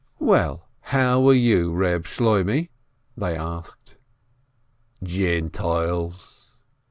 [0.17, 2.69] "Well, how are you, Eeb Shloimeh?"
[3.21, 3.97] they asked.
[5.03, 6.55] "Gentiles!"